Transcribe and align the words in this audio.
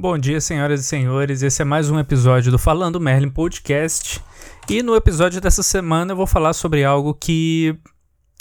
Bom 0.00 0.16
dia, 0.16 0.40
senhoras 0.40 0.80
e 0.80 0.84
senhores. 0.84 1.42
Esse 1.42 1.60
é 1.60 1.64
mais 1.64 1.90
um 1.90 1.98
episódio 1.98 2.50
do 2.50 2.58
Falando 2.58 2.98
Merlin 2.98 3.28
Podcast. 3.28 4.18
E 4.66 4.82
no 4.82 4.96
episódio 4.96 5.42
dessa 5.42 5.62
semana 5.62 6.12
eu 6.12 6.16
vou 6.16 6.26
falar 6.26 6.54
sobre 6.54 6.82
algo 6.82 7.12
que 7.12 7.76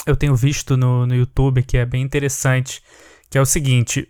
eu 0.06 0.16
tenho 0.16 0.38
visto 0.38 0.78
no, 0.78 1.06
no 1.06 1.14
YouTube 1.14 1.62
que 1.64 1.78
é 1.78 1.86
bem 1.86 2.02
interessante, 2.02 2.82
que 3.30 3.38
é 3.38 3.42
o 3.42 3.46
seguinte: 3.46 4.08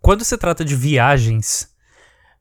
quando 0.00 0.24
se 0.24 0.38
trata 0.38 0.64
de 0.64 0.76
viagens, 0.76 1.68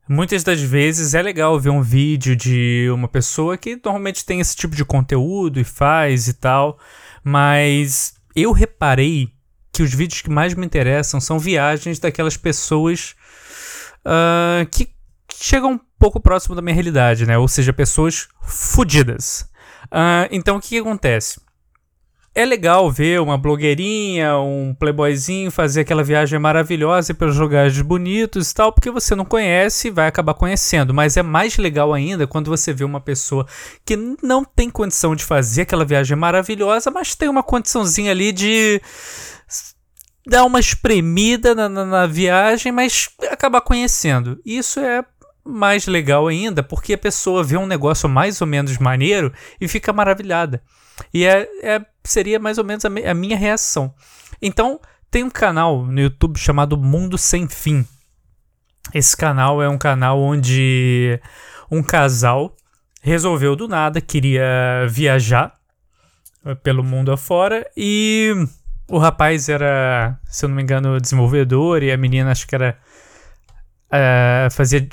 muitas 0.08 0.44
das 0.44 0.62
vezes 0.62 1.16
é 1.16 1.22
legal 1.24 1.60
ver 1.60 1.72
um 1.72 1.82
vídeo 1.82 2.36
de 2.36 2.92
uma 2.94 3.08
pessoa 3.08 3.58
que 3.58 3.82
normalmente 3.84 4.24
tem 4.24 4.40
esse 4.40 4.56
tipo 4.56 4.76
de 4.76 4.86
conteúdo 4.86 5.60
e 5.60 5.64
faz 5.64 6.28
e 6.28 6.34
tal, 6.34 6.78
mas 7.24 8.14
eu 8.36 8.52
reparei 8.52 9.34
que 9.74 9.82
os 9.82 9.92
vídeos 9.92 10.22
que 10.22 10.30
mais 10.30 10.54
me 10.54 10.64
interessam 10.64 11.20
são 11.20 11.40
viagens 11.40 11.98
daquelas 11.98 12.38
pessoas 12.38 13.16
uh, 14.06 14.66
que 14.70 14.90
chegam 15.34 15.74
um 15.74 15.80
pouco 16.00 16.20
próximo 16.20 16.56
da 16.56 16.62
minha 16.62 16.74
realidade, 16.74 17.26
né? 17.26 17.38
Ou 17.38 17.48
seja, 17.48 17.74
pessoas 17.74 18.28
fodidas. 18.42 19.50
Uh, 19.86 20.28
então, 20.32 20.58
o 20.58 20.62
que, 20.62 20.70
que 20.70 20.80
acontece? 20.80 21.40
É 22.34 22.46
legal 22.46 22.90
ver 22.90 23.20
uma 23.20 23.38
blogueirinha, 23.38 24.38
um 24.38 24.74
playboyzinho 24.74 25.52
fazer 25.52 25.82
aquela 25.82 26.02
viagem 26.02 26.40
maravilhosa 26.40 27.14
pelos 27.14 27.38
lugares 27.38 27.82
bonitos 27.82 28.50
e 28.50 28.56
tal, 28.56 28.72
porque 28.72 28.90
você 28.90 29.14
não 29.16 29.26
conhece 29.26 29.90
e 29.90 29.92
vai 29.92 30.08
acabar 30.08 30.34
conhecendo. 30.34 30.94
Mas 30.94 31.18
é 31.18 31.22
mais 31.22 31.58
legal 31.58 31.94
ainda 31.94 32.26
quando 32.26 32.50
você 32.50 32.72
vê 32.72 32.86
uma 32.86 33.02
pessoa 33.02 33.46
que 33.86 33.98
não 34.24 34.46
tem 34.46 34.70
condição 34.70 35.14
de 35.14 35.26
fazer 35.26 35.64
aquela 35.64 35.84
viagem 35.84 36.16
maravilhosa, 36.16 36.90
mas 36.90 37.16
tem 37.16 37.28
uma 37.28 37.44
condiçãozinha 37.44 38.12
ali 38.12 38.32
de 38.32 38.82
dar 40.26 40.46
uma 40.46 40.60
espremida 40.60 41.56
na, 41.56 41.68
na, 41.68 41.86
na 41.86 42.08
viagem, 42.08 42.72
mas 42.72 43.10
acabar 43.30 43.62
conhecendo. 43.62 44.40
Isso 44.46 44.80
é 44.80 45.04
mais 45.44 45.88
legal 45.88 46.28
ainda, 46.28 46.62
porque 46.62 46.94
a 46.94 46.98
pessoa 46.98 47.44
vê 47.44 47.58
um 47.58 47.66
negócio 47.66 48.08
mais 48.08 48.40
ou 48.42 48.48
menos 48.48 48.78
maneiro 48.78 49.34
e 49.60 49.68
fica 49.68 49.92
maravilhada. 49.92 50.62
E 51.14 51.26
é, 51.26 51.48
é 51.64 51.86
seria 52.04 52.40
mais 52.40 52.58
ou 52.58 52.64
menos 52.64 52.86
a, 52.86 52.88
a, 52.88 53.14
minha 53.14 53.38
reação. 53.38 53.94
Então, 54.42 54.80
tem 55.10 55.24
um 55.24 55.30
canal 55.30 55.84
no 55.86 56.00
YouTube 56.00 56.38
chamado 56.38 56.78
Mundo 56.78 57.18
Sem 57.18 57.48
Fim. 57.48 57.86
Esse 58.94 59.16
canal 59.16 59.62
é 59.62 59.70
um 59.70 59.78
canal 59.78 60.20
onde 60.20 61.20
um 61.70 61.82
casal 61.82 62.56
resolveu 63.02 63.56
do 63.56 63.68
nada, 63.68 64.00
queria 64.00 64.86
viajar 64.88 65.60
pelo 66.64 66.84
mundo 66.84 67.12
afora 67.12 67.70
e 67.76 68.34
o 68.92 68.98
rapaz 68.98 69.48
era, 69.48 70.20
se 70.26 70.44
eu 70.44 70.50
não 70.50 70.56
me 70.58 70.62
engano, 70.62 71.00
desenvolvedor 71.00 71.82
e 71.82 71.92
a 71.92 71.98
menina 71.98 72.32
acho 72.32 72.46
que 72.46 72.54
era. 72.54 72.78
Uh, 73.88 74.52
fazia. 74.52 74.88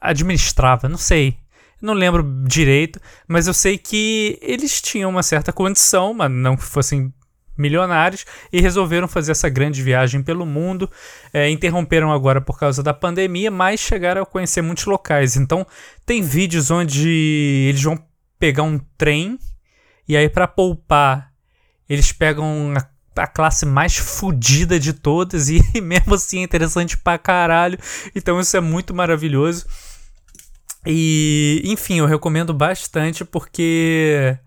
administrava, 0.00 0.88
não 0.88 0.96
sei. 0.96 1.36
Não 1.82 1.94
lembro 1.94 2.24
direito, 2.46 3.00
mas 3.26 3.46
eu 3.46 3.54
sei 3.54 3.76
que 3.78 4.38
eles 4.40 4.80
tinham 4.80 5.10
uma 5.10 5.22
certa 5.22 5.52
condição, 5.52 6.14
mas 6.14 6.30
não 6.30 6.56
que 6.56 6.64
fossem 6.64 7.12
milionários, 7.56 8.24
e 8.52 8.60
resolveram 8.60 9.08
fazer 9.08 9.32
essa 9.32 9.48
grande 9.48 9.82
viagem 9.82 10.22
pelo 10.22 10.46
mundo. 10.46 10.88
É, 11.32 11.50
interromperam 11.50 12.12
agora 12.12 12.40
por 12.40 12.58
causa 12.58 12.82
da 12.84 12.94
pandemia, 12.94 13.50
mas 13.50 13.80
chegaram 13.80 14.22
a 14.22 14.26
conhecer 14.26 14.62
muitos 14.62 14.86
locais. 14.86 15.36
Então, 15.36 15.66
tem 16.06 16.22
vídeos 16.22 16.70
onde 16.70 17.66
eles 17.68 17.82
vão 17.82 17.98
pegar 18.38 18.62
um 18.62 18.78
trem, 18.96 19.38
e 20.06 20.16
aí, 20.16 20.28
para 20.28 20.46
poupar, 20.46 21.32
eles 21.88 22.12
pegam 22.12 22.74
a 22.76 22.97
a 23.18 23.26
classe 23.26 23.66
mais 23.66 23.96
fodida 23.96 24.78
de 24.78 24.92
todas 24.92 25.48
e 25.48 25.60
mesmo 25.80 26.14
assim 26.14 26.40
é 26.40 26.42
interessante 26.42 26.96
pra 26.96 27.18
caralho. 27.18 27.78
Então 28.14 28.40
isso 28.40 28.56
é 28.56 28.60
muito 28.60 28.94
maravilhoso. 28.94 29.66
E, 30.86 31.60
enfim, 31.64 31.98
eu 31.98 32.06
recomendo 32.06 32.54
bastante 32.54 33.24
porque. 33.24 34.38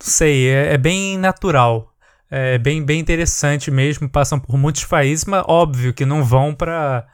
Não 0.00 0.06
sei, 0.06 0.48
é, 0.48 0.74
é 0.74 0.78
bem 0.78 1.18
natural. 1.18 1.92
É 2.30 2.58
bem, 2.58 2.82
bem 2.82 3.00
interessante 3.00 3.70
mesmo. 3.70 4.08
Passam 4.08 4.40
por 4.40 4.56
muitos 4.56 4.84
países, 4.84 5.24
mas 5.24 5.44
óbvio 5.46 5.94
que 5.94 6.06
não 6.06 6.24
vão 6.24 6.54
pra. 6.54 7.06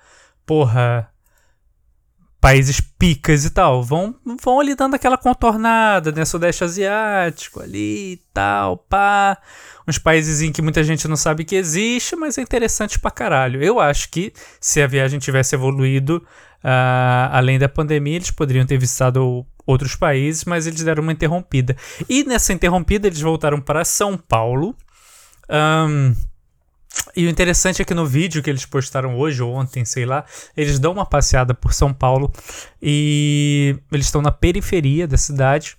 Porra 0.46 1.10
países 2.40 2.80
picas 2.80 3.44
e 3.44 3.50
tal. 3.50 3.82
Vão, 3.82 4.14
vão 4.42 4.60
ali 4.60 4.74
dando 4.74 4.94
aquela 4.94 5.18
contornada, 5.18 6.10
né? 6.10 6.24
Sudeste 6.24 6.64
Asiático 6.64 7.60
ali 7.60 8.12
e 8.12 8.20
tal, 8.32 8.78
pá. 8.78 9.36
Uns 9.86 9.98
países 9.98 10.40
em 10.40 10.52
que 10.52 10.62
muita 10.62 10.82
gente 10.82 11.06
não 11.06 11.16
sabe 11.16 11.44
que 11.44 11.56
existe, 11.56 12.16
mas 12.16 12.38
é 12.38 12.42
interessante 12.42 12.98
pra 12.98 13.10
caralho. 13.10 13.62
Eu 13.62 13.78
acho 13.78 14.08
que 14.10 14.32
se 14.60 14.80
a 14.80 14.86
viagem 14.86 15.18
tivesse 15.18 15.54
evoluído 15.54 16.24
uh, 16.64 17.30
além 17.32 17.58
da 17.58 17.68
pandemia, 17.68 18.16
eles 18.16 18.30
poderiam 18.30 18.64
ter 18.64 18.78
visitado 18.78 19.44
outros 19.66 19.94
países, 19.94 20.44
mas 20.44 20.66
eles 20.66 20.82
deram 20.82 21.02
uma 21.02 21.12
interrompida. 21.12 21.76
E 22.08 22.24
nessa 22.24 22.52
interrompida, 22.52 23.06
eles 23.06 23.20
voltaram 23.20 23.60
para 23.60 23.84
São 23.84 24.16
Paulo. 24.16 24.74
Um, 25.48 26.14
e 27.14 27.26
o 27.26 27.30
interessante 27.30 27.82
é 27.82 27.84
que 27.84 27.94
no 27.94 28.06
vídeo 28.06 28.42
que 28.42 28.50
eles 28.50 28.64
postaram 28.64 29.16
hoje 29.18 29.42
ou 29.42 29.54
ontem, 29.54 29.84
sei 29.84 30.04
lá, 30.04 30.24
eles 30.56 30.78
dão 30.78 30.92
uma 30.92 31.06
passeada 31.06 31.54
por 31.54 31.72
São 31.72 31.92
Paulo 31.92 32.32
e 32.80 33.76
eles 33.90 34.06
estão 34.06 34.22
na 34.22 34.30
periferia 34.30 35.06
da 35.06 35.16
cidade. 35.16 35.76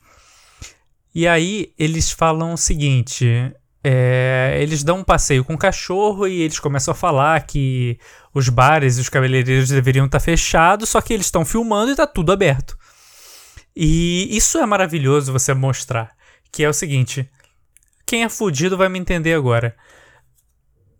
E 1.13 1.27
aí 1.27 1.73
eles 1.77 2.11
falam 2.11 2.53
o 2.53 2.57
seguinte: 2.57 3.53
é, 3.83 4.57
eles 4.59 4.83
dão 4.83 4.99
um 4.99 5.03
passeio 5.03 5.43
com 5.43 5.53
o 5.53 5.57
cachorro 5.57 6.27
e 6.27 6.41
eles 6.41 6.59
começam 6.59 6.91
a 6.91 6.95
falar 6.95 7.45
que 7.45 7.97
os 8.33 8.49
bares 8.49 8.97
e 8.97 9.01
os 9.01 9.09
cabeleireiros 9.09 9.69
deveriam 9.69 10.05
estar 10.05 10.19
fechados, 10.19 10.89
só 10.89 11.01
que 11.01 11.13
eles 11.13 11.27
estão 11.27 11.45
filmando 11.45 11.91
e 11.91 11.93
está 11.93 12.07
tudo 12.07 12.31
aberto. 12.31 12.77
E 13.75 14.35
isso 14.35 14.57
é 14.57 14.65
maravilhoso 14.65 15.31
você 15.31 15.53
mostrar. 15.53 16.11
Que 16.51 16.63
é 16.63 16.69
o 16.69 16.73
seguinte: 16.73 17.29
quem 18.05 18.23
é 18.23 18.29
fudido 18.29 18.77
vai 18.77 18.89
me 18.89 18.99
entender 18.99 19.33
agora 19.33 19.75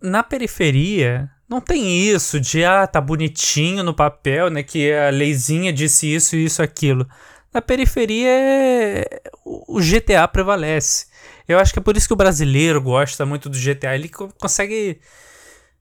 na 0.01 0.23
periferia 0.23 1.29
não 1.47 1.59
tem 1.59 2.01
isso 2.09 2.39
de 2.39 2.63
ah, 2.63 2.87
tá 2.87 3.01
bonitinho 3.01 3.83
no 3.83 3.93
papel, 3.93 4.49
né? 4.49 4.63
Que 4.63 4.93
a 4.93 5.09
leizinha 5.09 5.73
disse 5.73 6.07
isso, 6.13 6.35
isso, 6.35 6.61
aquilo. 6.63 7.05
Na 7.53 7.61
periferia 7.61 8.29
é... 8.29 9.21
o 9.45 9.79
GTA 9.81 10.25
prevalece. 10.29 11.07
Eu 11.45 11.59
acho 11.59 11.73
que 11.73 11.79
é 11.79 11.81
por 11.81 11.97
isso 11.97 12.07
que 12.07 12.13
o 12.13 12.17
brasileiro 12.17 12.81
gosta 12.81 13.25
muito 13.25 13.49
do 13.49 13.57
GTA. 13.59 13.95
Ele 13.95 14.09
consegue 14.09 15.01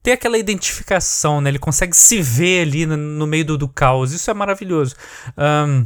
ter 0.03 0.11
aquela 0.11 0.37
identificação, 0.37 1.39
né? 1.39 1.49
Ele 1.49 1.59
consegue 1.59 1.95
se 1.95 2.21
ver 2.21 2.63
ali 2.63 2.85
no, 2.85 3.25
meio 3.25 3.45
do, 3.45 3.57
do, 3.57 3.69
caos. 3.69 4.11
Isso 4.11 4.29
é 4.29 4.33
maravilhoso. 4.33 4.95
Um, 5.37 5.85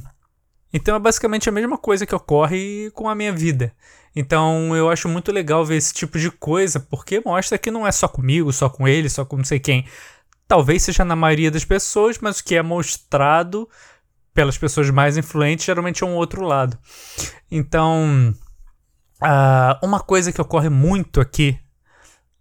então 0.73 0.95
é 0.95 0.99
basicamente 0.99 1.47
a 1.49 1.51
mesma 1.51 1.77
coisa 1.77 2.05
que 2.05 2.15
ocorre 2.15 2.91
com 2.91 3.07
a 3.09 3.15
minha 3.15 3.31
vida. 3.31 3.73
Então 4.15 4.75
eu 4.75 4.89
acho 4.89 5.09
muito 5.09 5.31
legal 5.31 5.65
ver 5.65 5.75
esse 5.75 5.93
tipo 5.93 6.17
de 6.17 6.31
coisa, 6.31 6.79
porque 6.79 7.21
mostra 7.25 7.57
que 7.57 7.71
não 7.71 7.85
é 7.85 7.91
só 7.91 8.07
comigo, 8.07 8.51
só 8.53 8.69
com 8.69 8.87
ele, 8.87 9.09
só 9.09 9.25
com 9.25 9.37
não 9.37 9.43
sei 9.43 9.59
quem. 9.59 9.85
Talvez 10.47 10.83
seja 10.83 11.03
na 11.03 11.15
maioria 11.15 11.51
das 11.51 11.65
pessoas, 11.65 12.17
mas 12.19 12.39
o 12.39 12.43
que 12.43 12.55
é 12.55 12.61
mostrado 12.61 13.67
pelas 14.33 14.57
pessoas 14.57 14.89
mais 14.89 15.17
influentes 15.17 15.65
geralmente 15.65 16.03
é 16.03 16.07
um 16.07 16.15
outro 16.15 16.43
lado. 16.43 16.77
Então, 17.49 18.33
uh, 19.21 19.85
uma 19.85 19.99
coisa 19.99 20.31
que 20.31 20.41
ocorre 20.41 20.69
muito 20.69 21.19
aqui, 21.19 21.57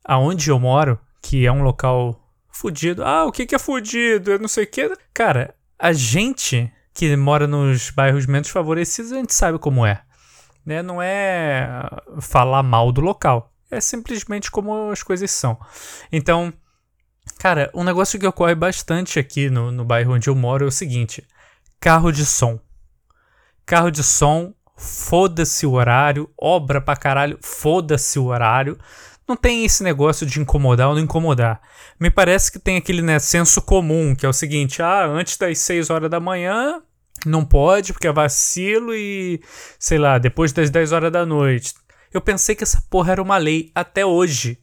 aonde 0.04 0.50
eu 0.50 0.60
moro, 0.60 0.98
que 1.22 1.46
é 1.46 1.52
um 1.52 1.62
local 1.62 2.20
fudido. 2.50 3.04
Ah, 3.04 3.24
o 3.24 3.32
que, 3.32 3.46
que 3.46 3.54
é 3.54 3.58
fudido? 3.58 4.32
Eu 4.32 4.38
não 4.38 4.48
sei 4.48 4.64
o 4.64 4.66
que. 4.66 4.90
Cara, 5.12 5.54
a 5.78 5.92
gente 5.92 6.70
que 6.94 7.16
mora 7.16 7.46
nos 7.46 7.90
bairros 7.90 8.24
menos 8.24 8.48
favorecidos, 8.48 9.12
a 9.12 9.16
gente 9.16 9.34
sabe 9.34 9.58
como 9.58 9.84
é 9.84 10.00
né? 10.64 10.82
Não 10.82 11.00
é 11.02 11.68
falar 12.20 12.62
mal 12.62 12.90
do 12.90 13.00
local. 13.00 13.52
É 13.70 13.80
simplesmente 13.80 14.50
como 14.50 14.90
as 14.90 15.02
coisas 15.02 15.30
são. 15.30 15.58
Então, 16.10 16.52
cara, 17.38 17.70
um 17.74 17.84
negócio 17.84 18.18
que 18.18 18.26
ocorre 18.26 18.54
bastante 18.54 19.18
aqui 19.18 19.50
no, 19.50 19.70
no 19.70 19.84
bairro 19.84 20.14
onde 20.14 20.28
eu 20.28 20.34
moro 20.34 20.64
é 20.64 20.68
o 20.68 20.72
seguinte: 20.72 21.26
carro 21.80 22.10
de 22.10 22.24
som. 22.24 22.58
Carro 23.66 23.90
de 23.90 24.02
som, 24.02 24.54
foda-se 24.76 25.66
o 25.66 25.72
horário, 25.72 26.30
obra 26.38 26.80
pra 26.80 26.96
caralho, 26.96 27.38
foda-se 27.42 28.18
o 28.18 28.26
horário. 28.26 28.78
Não 29.26 29.36
tem 29.36 29.64
esse 29.64 29.82
negócio 29.82 30.26
de 30.26 30.40
incomodar 30.40 30.88
ou 30.88 30.94
não 30.94 31.02
incomodar. 31.02 31.60
Me 31.98 32.10
parece 32.10 32.52
que 32.52 32.58
tem 32.58 32.76
aquele 32.76 33.00
né, 33.00 33.18
senso 33.18 33.62
comum, 33.62 34.14
que 34.14 34.26
é 34.26 34.28
o 34.28 34.32
seguinte: 34.32 34.82
ah, 34.82 35.06
antes 35.06 35.36
das 35.36 35.58
6 35.58 35.88
horas 35.90 36.10
da 36.10 36.20
manhã, 36.20 36.82
não 37.24 37.44
pode 37.44 37.92
porque 37.92 38.06
é 38.06 38.12
vacilo 38.12 38.94
e, 38.94 39.40
sei 39.78 39.98
lá, 39.98 40.18
depois 40.18 40.52
das 40.52 40.68
10 40.70 40.92
horas 40.92 41.12
da 41.12 41.24
noite. 41.24 41.74
Eu 42.12 42.20
pensei 42.20 42.54
que 42.54 42.62
essa 42.62 42.82
porra 42.90 43.12
era 43.12 43.22
uma 43.22 43.38
lei 43.38 43.70
até 43.74 44.04
hoje. 44.04 44.58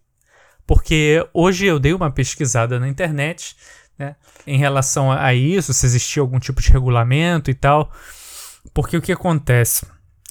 Porque 0.66 1.28
hoje 1.34 1.66
eu 1.66 1.80
dei 1.80 1.94
uma 1.94 2.12
pesquisada 2.12 2.80
na 2.80 2.88
internet, 2.88 3.58
né, 3.98 4.16
em 4.48 4.58
relação 4.58 5.12
a 5.12 5.34
isso, 5.34 5.74
se 5.74 5.86
existia 5.86 6.22
algum 6.22 6.40
tipo 6.40 6.62
de 6.62 6.72
regulamento 6.72 7.50
e 7.50 7.54
tal. 7.54 7.92
Porque 8.74 8.96
o 8.96 9.02
que 9.02 9.12
acontece? 9.12 9.86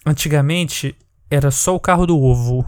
Antigamente 0.07 0.97
era 1.31 1.51
só 1.51 1.75
o 1.75 1.81
carro 1.81 2.07
do 2.07 2.19
ovo. 2.19 2.67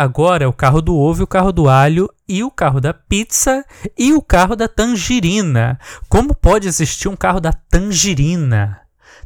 Agora 0.00 0.44
é 0.44 0.46
o 0.46 0.52
carro 0.52 0.80
do 0.80 0.96
ovo, 0.96 1.24
o 1.24 1.26
carro 1.26 1.50
do 1.50 1.68
alho 1.68 2.08
e 2.28 2.44
o 2.44 2.52
carro 2.52 2.80
da 2.80 2.94
pizza 2.94 3.64
e 3.98 4.12
o 4.12 4.22
carro 4.22 4.54
da 4.54 4.68
tangerina. 4.68 5.76
Como 6.08 6.36
pode 6.36 6.68
existir 6.68 7.08
um 7.08 7.16
carro 7.16 7.40
da 7.40 7.52
tangerina? 7.52 8.80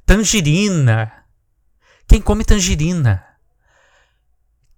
Tangerina. 0.07 1.13
Quem 2.09 2.23
come 2.23 2.43
tangerina? 2.43 3.23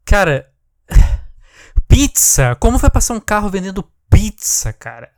Cara, 0.05 0.51
pizza. 1.87 2.57
Como 2.57 2.77
vai 2.77 2.91
passar 2.91 3.15
um 3.15 3.21
carro 3.21 3.49
vendendo 3.49 3.89
pizza, 4.11 4.73
cara? 4.73 5.13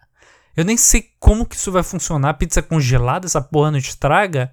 Eu 0.54 0.62
nem 0.62 0.76
sei 0.76 1.06
como 1.18 1.46
que 1.46 1.56
isso 1.56 1.72
vai 1.72 1.82
funcionar. 1.82 2.34
Pizza 2.34 2.60
congelada, 2.60 3.24
essa 3.24 3.40
porra 3.40 3.70
não 3.70 3.78
estraga? 3.78 4.52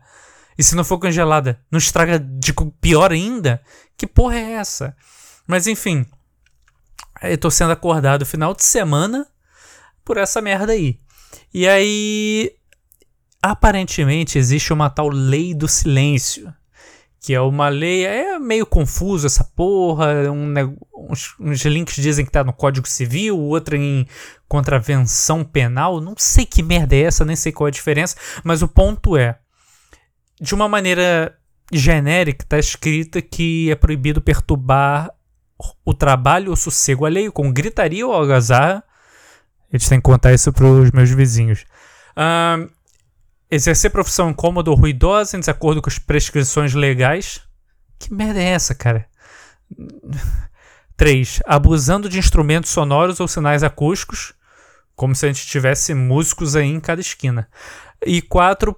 E 0.58 0.64
se 0.64 0.74
não 0.74 0.86
for 0.86 1.00
congelada, 1.00 1.60
não 1.70 1.78
estraga 1.78 2.18
de 2.18 2.54
pior 2.80 3.12
ainda? 3.12 3.62
Que 3.98 4.08
porra 4.08 4.36
é 4.38 4.54
essa? 4.54 4.96
Mas 5.48 5.68
enfim, 5.68 6.06
eu 7.22 7.38
tô 7.38 7.50
sendo 7.50 7.72
acordado 7.72 8.26
final 8.26 8.54
de 8.54 8.64
semana 8.64 9.28
por 10.04 10.18
essa 10.18 10.42
merda 10.42 10.74
aí. 10.74 11.00
E 11.54 11.68
aí, 11.68 12.52
aparentemente 13.42 14.38
existe 14.38 14.72
uma 14.74 14.90
tal 14.90 15.10
lei 15.10 15.54
do 15.54 15.68
silêncio, 15.68 16.54
que 17.20 17.34
é 17.34 17.40
uma 17.40 17.70
lei, 17.70 18.06
é 18.06 18.38
meio 18.38 18.66
confuso 18.66 19.26
essa 19.26 19.44
porra, 19.44 20.30
um, 20.32 20.54
uns, 21.10 21.36
uns, 21.40 21.62
links 21.66 21.96
dizem 21.96 22.26
que 22.26 22.32
tá 22.32 22.44
no 22.44 22.52
Código 22.52 22.88
Civil, 22.88 23.40
outro 23.40 23.76
em 23.76 24.06
contravenção 24.48 25.44
penal, 25.44 26.02
não 26.02 26.16
sei 26.18 26.46
que 26.46 26.62
merda 26.62 26.96
é 26.96 27.02
essa, 27.02 27.24
nem 27.24 27.36
sei 27.36 27.52
qual 27.52 27.68
é 27.68 27.70
a 27.70 27.72
diferença, 27.72 28.16
mas 28.44 28.62
o 28.62 28.68
ponto 28.68 29.16
é, 29.16 29.40
de 30.40 30.54
uma 30.54 30.68
maneira 30.68 31.38
genérica, 31.72 32.46
tá 32.48 32.60
escrita 32.60 33.22
que 33.22 33.72
é 33.72 33.76
proibido 33.76 34.22
perturbar 34.22 35.10
o 35.86 35.94
trabalho 35.94 36.50
ou 36.50 36.56
sossego 36.56 37.06
alheio 37.06 37.32
com 37.32 37.52
gritaria 37.52 38.06
ou 38.06 38.14
algazarra. 38.14 38.84
Eles 39.72 39.88
têm 39.88 40.00
que 40.00 40.04
contar 40.04 40.34
isso 40.34 40.52
para 40.54 40.66
os 40.66 40.92
meus 40.92 41.10
vizinhos. 41.10 41.66
Exercer 43.50 43.92
profissão 43.92 44.30
incômoda 44.30 44.72
ou 44.72 44.78
ruidosa 44.78 45.36
em 45.38 45.40
desacordo 45.40 45.82
com 45.82 45.90
as 45.90 46.00
prescrições 46.00 46.74
legais. 46.74 47.42
Que 48.00 48.14
merda 48.14 48.40
é 48.40 48.50
essa, 48.50 48.76
cara? 48.76 49.08
3. 50.98 51.42
Abusando 51.46 52.08
de 52.08 52.20
instrumentos 52.20 52.72
sonoros 52.72 53.20
ou 53.20 53.28
sinais 53.28 53.64
acústicos, 53.64 54.34
como 54.96 55.16
se 55.16 55.26
a 55.26 55.28
gente 55.28 55.48
tivesse 55.48 55.94
músicos 55.94 56.56
aí 56.56 56.68
em 56.68 56.80
cada 56.80 57.02
esquina. 57.02 57.50
E 58.06 58.22
4 58.22 58.76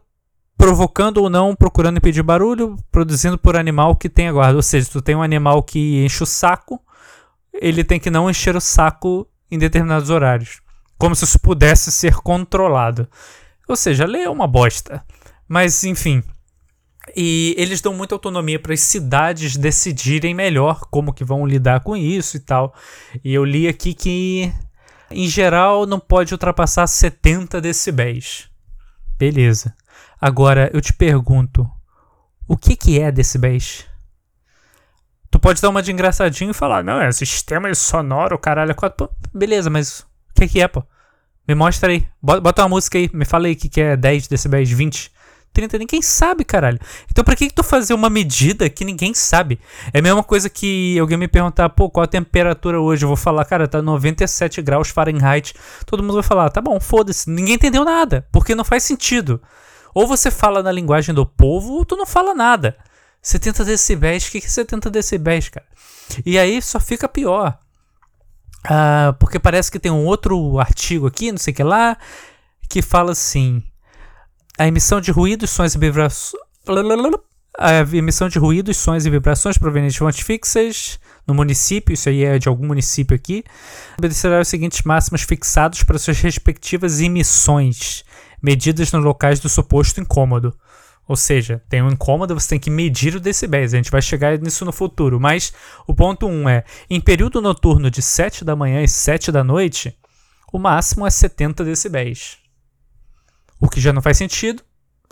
provocando 0.57 1.17
ou 1.17 1.29
não, 1.29 1.55
procurando 1.55 1.97
impedir 1.97 2.23
barulho, 2.23 2.77
produzindo 2.91 3.37
por 3.37 3.55
animal 3.55 3.95
que 3.95 4.09
tenha 4.09 4.31
guarda. 4.31 4.55
Ou 4.55 4.61
seja, 4.61 4.85
se 4.85 4.91
tu 4.91 5.01
tem 5.01 5.15
um 5.15 5.23
animal 5.23 5.61
que 5.63 6.03
enche 6.03 6.23
o 6.23 6.25
saco, 6.25 6.81
ele 7.53 7.83
tem 7.83 7.99
que 7.99 8.09
não 8.09 8.29
encher 8.29 8.55
o 8.55 8.61
saco 8.61 9.27
em 9.49 9.57
determinados 9.57 10.09
horários. 10.09 10.61
Como 10.97 11.15
se 11.15 11.25
isso 11.25 11.39
pudesse 11.39 11.91
ser 11.91 12.15
controlado. 12.15 13.07
Ou 13.67 13.75
seja, 13.75 14.03
a 14.03 14.07
lei 14.07 14.23
é 14.23 14.29
uma 14.29 14.47
bosta. 14.47 15.03
Mas, 15.47 15.83
enfim. 15.83 16.23
E 17.15 17.53
eles 17.57 17.81
dão 17.81 17.93
muita 17.93 18.15
autonomia 18.15 18.59
para 18.59 18.73
as 18.73 18.79
cidades 18.79 19.55
decidirem 19.57 20.33
melhor 20.33 20.81
como 20.89 21.13
que 21.13 21.23
vão 21.23 21.45
lidar 21.45 21.81
com 21.81 21.95
isso 21.95 22.37
e 22.37 22.39
tal. 22.39 22.73
E 23.23 23.33
eu 23.33 23.43
li 23.43 23.67
aqui 23.67 23.93
que, 23.93 24.51
em 25.11 25.27
geral, 25.27 25.85
não 25.85 25.99
pode 25.99 26.33
ultrapassar 26.33 26.87
70 26.87 27.61
decibéis. 27.61 28.49
Beleza. 29.17 29.75
Agora 30.19 30.69
eu 30.73 30.81
te 30.81 30.93
pergunto, 30.93 31.69
o 32.47 32.57
que 32.57 32.75
que 32.75 32.99
é 32.99 33.11
decibéis? 33.11 33.85
Tu 35.29 35.39
pode 35.39 35.61
dar 35.61 35.69
uma 35.69 35.81
de 35.81 35.91
engraçadinho 35.91 36.51
e 36.51 36.53
falar, 36.53 36.83
não, 36.83 37.01
é 37.01 37.11
sistema 37.11 37.73
sonoro, 37.75 38.37
caralho, 38.37 38.73
quatro. 38.73 39.09
Beleza, 39.33 39.69
mas 39.69 39.99
o 39.99 40.05
que 40.35 40.47
que 40.47 40.61
é, 40.61 40.67
pô? 40.67 40.83
Me 41.47 41.53
mostra 41.53 41.91
aí. 41.91 42.07
Bota 42.21 42.63
uma 42.63 42.69
música 42.69 42.97
aí, 42.97 43.09
me 43.13 43.25
fala 43.25 43.47
aí 43.47 43.53
o 43.53 43.55
que 43.55 43.69
que 43.69 43.81
é 43.81 43.97
10 43.97 44.27
decibéis, 44.27 44.69
20. 44.71 45.11
30, 45.55 45.77
ninguém 45.77 46.01
sabe, 46.01 46.43
caralho. 46.43 46.77
Então 47.09 47.23
pra 47.23 47.35
que, 47.35 47.47
que 47.47 47.53
tu 47.53 47.63
fazer 47.63 47.93
uma 47.93 48.09
medida 48.09 48.69
que 48.69 48.83
ninguém 48.83 49.13
sabe? 49.13 49.57
É 49.93 49.99
a 49.99 50.01
mesma 50.01 50.21
coisa 50.21 50.49
que 50.49 50.99
alguém 50.99 51.17
me 51.17 51.29
perguntar, 51.29 51.69
pô, 51.69 51.89
qual 51.89 52.03
a 52.03 52.07
temperatura 52.07 52.79
hoje? 52.79 53.05
Eu 53.05 53.07
vou 53.07 53.15
falar, 53.15 53.45
cara, 53.45 53.67
tá 53.67 53.81
97 53.81 54.61
graus 54.61 54.89
Fahrenheit. 54.89 55.53
Todo 55.85 56.03
mundo 56.03 56.15
vai 56.15 56.23
falar, 56.23 56.49
tá 56.49 56.61
bom, 56.61 56.77
foda-se. 56.79 57.29
Ninguém 57.29 57.55
entendeu 57.55 57.85
nada, 57.85 58.27
porque 58.33 58.53
não 58.53 58.65
faz 58.65 58.83
sentido. 58.83 59.41
Ou 59.95 60.05
você 60.05 60.29
fala 60.29 60.61
na 60.61 60.73
linguagem 60.73 61.15
do 61.15 61.25
povo, 61.25 61.75
ou 61.75 61.85
tu 61.85 61.95
não 61.95 62.05
fala 62.05 62.35
nada. 62.35 62.75
70 63.21 63.63
decibéis, 63.63 64.27
o 64.27 64.31
que, 64.31 64.39
é 64.39 64.41
70 64.41 64.89
decibéis, 64.89 65.47
cara? 65.47 65.65
E 66.25 66.37
aí 66.37 66.61
só 66.61 66.81
fica 66.81 67.07
pior. 67.07 67.57
Ah, 68.65 69.15
porque 69.17 69.39
parece 69.39 69.71
que 69.71 69.79
tem 69.79 69.91
um 69.91 70.05
outro 70.05 70.59
artigo 70.59 71.07
aqui, 71.07 71.31
não 71.31 71.37
sei 71.37 71.53
o 71.53 71.55
que 71.55 71.63
lá, 71.63 71.97
que 72.69 72.81
fala 72.81 73.13
assim: 73.13 73.63
a 74.59 74.67
emissão 74.67 74.99
de 74.99 75.11
ruídos, 75.11 75.49
sons 75.49 75.75
e 75.75 75.79
vibrações. 75.79 76.41
A 77.57 77.79
emissão 77.95 78.27
de 78.27 78.37
ruídos, 78.37 78.75
sons 78.75 79.05
e 79.05 79.09
vibrações 79.09 79.57
provenientes 79.57 79.93
de 79.93 79.99
fontes 79.99 80.19
fixas 80.19 80.99
no 81.25 81.33
município, 81.33 81.93
isso 81.93 82.09
aí 82.09 82.23
é 82.23 82.37
de 82.37 82.49
algum 82.49 82.67
município 82.67 83.15
aqui, 83.15 83.43
obedecerá 83.97 84.41
os 84.41 84.47
seguintes 84.47 84.83
máximos 84.83 85.21
fixados 85.21 85.81
para 85.83 85.97
suas 85.97 86.19
respectivas 86.19 86.99
emissões 86.99 88.03
medidas 88.41 88.91
nos 88.91 89.03
locais 89.03 89.39
do 89.39 89.49
suposto 89.49 90.01
incômodo. 90.01 90.55
Ou 91.07 91.15
seja, 91.15 91.61
tem 91.69 91.83
um 91.83 91.89
incômodo, 91.89 92.33
você 92.33 92.49
tem 92.49 92.59
que 92.59 92.69
medir 92.69 93.15
o 93.15 93.19
decibéis. 93.19 93.73
A 93.73 93.77
gente 93.77 93.91
vai 93.91 94.01
chegar 94.01 94.37
nisso 94.39 94.65
no 94.65 94.71
futuro. 94.71 95.19
Mas 95.19 95.53
o 95.85 95.93
ponto 95.93 96.27
1 96.27 96.31
um 96.31 96.49
é: 96.49 96.63
em 96.89 96.99
período 96.99 97.41
noturno 97.41 97.91
de 97.91 98.01
7 98.01 98.43
da 98.43 98.55
manhã 98.55 98.81
e 98.81 98.87
7 98.87 99.31
da 99.31 99.43
noite, 99.43 99.95
o 100.51 100.57
máximo 100.57 101.05
é 101.05 101.09
70 101.09 101.63
decibéis. 101.63 102.37
O 103.59 103.69
que 103.69 103.79
já 103.79 103.93
não 103.93 104.01
faz 104.01 104.17
sentido 104.17 104.63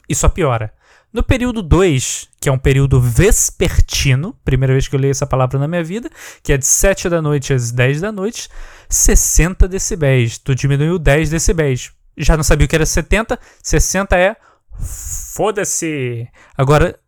e 0.09 0.15
só 0.15 0.27
piora. 0.27 0.73
No 1.11 1.21
período 1.21 1.61
2, 1.61 2.27
que 2.41 2.49
é 2.49 2.51
um 2.51 2.57
período 2.57 2.99
vespertino, 2.99 4.35
primeira 4.43 4.73
vez 4.73 4.87
que 4.87 4.95
eu 4.95 4.99
leio 4.99 5.11
essa 5.11 5.27
palavra 5.27 5.59
na 5.59 5.67
minha 5.67 5.83
vida, 5.83 6.09
que 6.41 6.51
é 6.51 6.57
de 6.57 6.65
7 6.65 7.07
da 7.07 7.21
noite 7.21 7.53
às 7.53 7.71
10 7.71 8.01
da 8.01 8.11
noite, 8.11 8.49
60 8.89 9.67
decibéis. 9.67 10.39
Tu 10.39 10.55
diminuiu 10.55 10.97
10 10.97 11.29
decibéis 11.29 11.91
já 12.17 12.35
não 12.35 12.43
sabia 12.43 12.65
o 12.65 12.69
que 12.69 12.75
era 12.75 12.85
70, 12.85 13.39
60 13.61 14.17
é 14.17 14.35
foda-se. 15.33 16.27
Agora, 16.57 16.99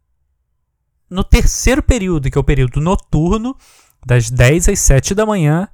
no 1.10 1.24
terceiro 1.24 1.82
período, 1.84 2.30
que 2.30 2.38
é 2.38 2.42
o 2.42 2.44
período 2.44 2.82
noturno, 2.82 3.58
das 4.06 4.30
10 4.30 4.70
às 4.70 4.80
7 4.80 5.16
da 5.16 5.26
manhã, 5.26 5.68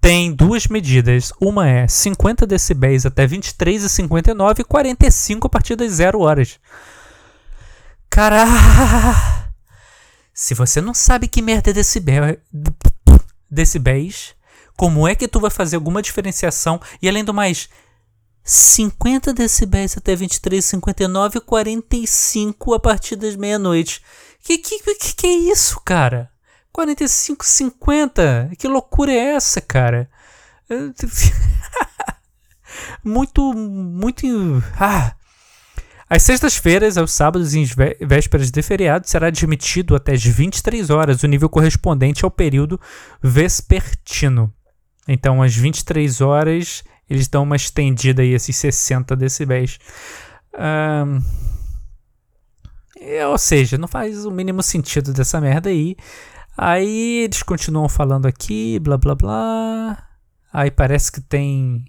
tem 0.00 0.32
duas 0.32 0.66
medidas. 0.66 1.32
Uma 1.40 1.68
é 1.68 1.86
50 1.86 2.46
decibéis 2.46 3.06
até 3.06 3.26
23 3.26 3.84
e 3.84 3.88
59 3.88 4.62
e 4.62 4.64
45 4.64 5.46
a 5.46 5.50
partir 5.50 5.76
das 5.76 5.92
0 5.92 6.20
horas. 6.20 6.58
Caralho! 8.10 8.50
Se 10.34 10.54
você 10.54 10.80
não 10.80 10.92
sabe 10.92 11.28
que 11.28 11.42
merda 11.42 11.70
é 11.70 11.72
decibel, 11.72 12.36
decibéis, 13.50 14.34
como 14.76 15.06
é 15.06 15.14
que 15.14 15.28
tu 15.28 15.38
vai 15.38 15.50
fazer 15.50 15.76
alguma 15.76 16.02
diferenciação? 16.02 16.80
E 17.00 17.08
além 17.08 17.22
do 17.22 17.34
mais, 17.34 17.68
50 18.44 19.32
decibéis 19.32 19.96
até 19.96 20.16
23, 20.16 20.64
59 20.64 21.38
e 21.38 21.40
45 21.40 22.74
a 22.74 22.80
partir 22.80 23.16
das 23.16 23.36
meia-noite. 23.36 24.02
Que, 24.42 24.58
que, 24.58 24.80
que, 24.80 25.14
que 25.14 25.26
é 25.26 25.34
isso, 25.52 25.80
cara? 25.84 26.30
45, 26.72 27.44
50? 27.44 28.50
Que 28.58 28.66
loucura 28.66 29.12
é 29.12 29.34
essa, 29.34 29.60
cara? 29.60 30.10
muito, 33.04 33.52
muito. 33.54 34.26
Ah. 34.78 35.14
Às 36.08 36.22
sextas-feiras, 36.22 36.98
aos 36.98 37.12
sábados 37.12 37.54
e 37.54 37.64
vésperas 38.00 38.50
de 38.50 38.62
feriado, 38.62 39.08
será 39.08 39.28
admitido 39.28 39.94
até 39.94 40.12
as 40.12 40.22
23 40.22 40.90
horas 40.90 41.22
o 41.22 41.26
nível 41.26 41.48
correspondente 41.48 42.24
ao 42.24 42.30
período 42.30 42.78
vespertino. 43.22 44.52
Então, 45.08 45.42
às 45.42 45.54
23 45.54 46.20
horas 46.20 46.84
eles 47.08 47.28
dão 47.28 47.42
uma 47.42 47.56
estendida 47.56 48.22
aí, 48.22 48.32
esses 48.32 48.56
60 48.56 49.14
decibéis. 49.16 49.78
Um, 50.54 51.20
ou 53.30 53.38
seja, 53.38 53.76
não 53.76 53.88
faz 53.88 54.24
o 54.24 54.30
mínimo 54.30 54.62
sentido 54.62 55.12
dessa 55.12 55.40
merda 55.40 55.68
aí. 55.70 55.96
Aí 56.56 57.24
eles 57.24 57.42
continuam 57.42 57.88
falando 57.88 58.26
aqui, 58.26 58.78
blá 58.78 58.96
blá 58.96 59.14
blá. 59.14 60.08
Aí 60.52 60.70
parece 60.70 61.10
que 61.10 61.20
tem. 61.20 61.84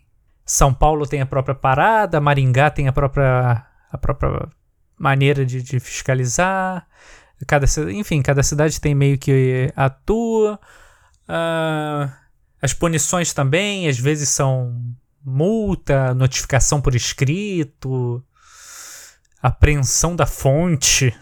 São 0.46 0.74
Paulo 0.74 1.08
tem 1.08 1.22
a 1.22 1.26
própria 1.26 1.56
parada, 1.56 2.20
Maringá 2.20 2.70
tem 2.70 2.88
a 2.88 2.94
própria, 2.94 3.66
a 3.92 3.98
própria 3.98 4.50
maneira 4.98 5.46
de, 5.46 5.62
de 5.62 5.80
fiscalizar. 5.80 6.88
Cada, 7.48 7.66
enfim, 7.92 8.22
cada 8.22 8.42
cidade 8.42 8.80
tem 8.80 8.96
meio 8.96 9.18
que 9.18 9.72
atua. 9.76 10.60
Uh, 11.24 12.12
as 12.62 12.74
punições 12.74 13.34
também, 13.34 13.88
às 13.88 14.00
vezes 14.00 14.30
são 14.30 14.96
multa, 15.24 16.14
notificação 16.14 16.82
por 16.82 16.96
escrito, 16.96 18.24
apreensão 19.42 20.16
da 20.16 20.26
fonte. 20.26 21.16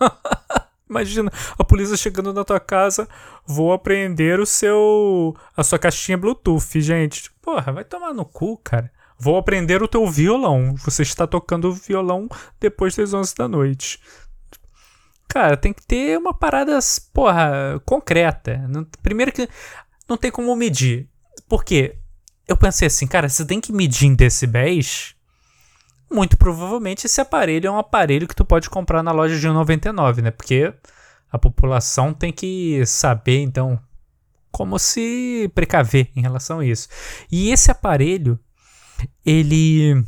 Imagina 0.88 1.32
a 1.58 1.64
polícia 1.64 1.96
chegando 1.96 2.32
na 2.32 2.44
tua 2.44 2.60
casa, 2.60 3.08
vou 3.44 3.72
apreender 3.72 4.38
o 4.38 4.46
seu. 4.46 5.36
a 5.56 5.64
sua 5.64 5.78
caixinha 5.78 6.16
Bluetooth, 6.16 6.80
gente. 6.80 7.30
Porra, 7.42 7.72
vai 7.72 7.84
tomar 7.84 8.14
no 8.14 8.24
cu, 8.24 8.56
cara. 8.58 8.90
Vou 9.18 9.36
aprender 9.36 9.82
o 9.82 9.88
teu 9.88 10.06
violão. 10.06 10.74
Você 10.84 11.02
está 11.02 11.26
tocando 11.26 11.72
violão 11.72 12.28
depois 12.60 12.94
das 12.94 13.12
11 13.12 13.34
da 13.34 13.48
noite. 13.48 14.00
Cara, 15.28 15.56
tem 15.56 15.72
que 15.72 15.84
ter 15.84 16.16
uma 16.16 16.32
parada, 16.32 16.78
porra, 17.12 17.80
concreta. 17.84 18.60
Primeiro 19.02 19.32
que 19.32 19.48
não 20.08 20.16
tem 20.16 20.30
como 20.30 20.54
medir. 20.54 21.08
Por 21.48 21.64
quê? 21.64 21.98
Eu 22.48 22.56
pensei 22.56 22.86
assim, 22.86 23.06
cara, 23.06 23.28
você 23.28 23.44
tem 23.44 23.60
que 23.60 23.72
medir 23.72 24.06
em 24.06 24.14
decibéis. 24.14 25.14
Muito 26.10 26.36
provavelmente 26.36 27.06
esse 27.06 27.20
aparelho 27.20 27.66
é 27.66 27.70
um 27.70 27.78
aparelho 27.78 28.28
que 28.28 28.36
tu 28.36 28.44
pode 28.44 28.70
comprar 28.70 29.02
na 29.02 29.10
loja 29.10 29.38
de 29.38 29.48
1,99, 29.48 30.22
né? 30.22 30.30
Porque 30.30 30.72
a 31.30 31.38
população 31.38 32.14
tem 32.14 32.32
que 32.32 32.84
saber, 32.86 33.40
então, 33.40 33.80
como 34.52 34.78
se 34.78 35.50
precaver 35.54 36.10
em 36.14 36.22
relação 36.22 36.60
a 36.60 36.64
isso. 36.64 36.88
E 37.30 37.50
esse 37.50 37.70
aparelho, 37.70 38.38
ele 39.24 40.04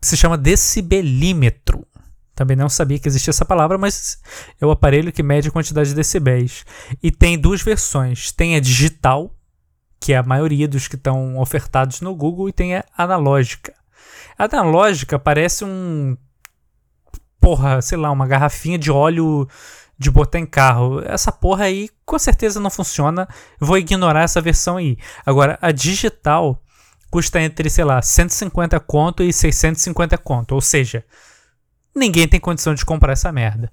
se 0.00 0.16
chama 0.16 0.38
decibelímetro. 0.38 1.86
Também 2.34 2.56
não 2.56 2.68
sabia 2.68 2.98
que 2.98 3.06
existia 3.06 3.30
essa 3.30 3.44
palavra, 3.44 3.76
mas 3.76 4.18
é 4.60 4.66
o 4.66 4.70
aparelho 4.70 5.12
que 5.12 5.22
mede 5.22 5.48
a 5.48 5.52
quantidade 5.52 5.90
de 5.90 5.94
decibéis. 5.94 6.64
E 7.02 7.10
tem 7.10 7.38
duas 7.38 7.62
versões. 7.62 8.32
Tem 8.32 8.56
a 8.56 8.60
digital, 8.60 9.36
que 10.02 10.12
é 10.12 10.16
a 10.16 10.22
maioria 10.24 10.66
dos 10.66 10.88
que 10.88 10.96
estão 10.96 11.38
ofertados 11.38 12.00
no 12.00 12.12
Google, 12.12 12.48
e 12.48 12.52
tem 12.52 12.74
a 12.74 12.84
analógica. 12.98 13.72
A 14.36 14.46
analógica 14.46 15.16
parece 15.16 15.64
um. 15.64 16.16
Porra, 17.40 17.80
sei 17.80 17.96
lá, 17.96 18.10
uma 18.10 18.26
garrafinha 18.26 18.76
de 18.76 18.90
óleo 18.90 19.48
de 19.96 20.10
botar 20.10 20.40
em 20.40 20.46
carro. 20.46 21.00
Essa 21.04 21.30
porra 21.30 21.66
aí 21.66 21.88
com 22.04 22.18
certeza 22.18 22.58
não 22.58 22.68
funciona. 22.68 23.28
Vou 23.60 23.78
ignorar 23.78 24.22
essa 24.22 24.40
versão 24.40 24.76
aí. 24.76 24.98
Agora, 25.24 25.56
a 25.62 25.70
digital 25.70 26.60
custa 27.08 27.40
entre, 27.40 27.70
sei 27.70 27.84
lá, 27.84 28.02
150 28.02 28.80
conto 28.80 29.22
e 29.22 29.32
650 29.32 30.18
conto. 30.18 30.56
Ou 30.56 30.60
seja, 30.60 31.04
ninguém 31.94 32.26
tem 32.26 32.40
condição 32.40 32.74
de 32.74 32.84
comprar 32.84 33.12
essa 33.12 33.30
merda. 33.30 33.70